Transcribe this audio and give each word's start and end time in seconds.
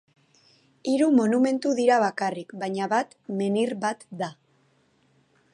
Hiru 0.91 1.09
monumentu 1.17 1.75
dira 1.81 1.99
bakarrik 2.05 2.57
baina 2.65 2.91
bat 2.97 3.15
menhir 3.43 3.77
bat 3.85 4.05
da. 4.23 4.35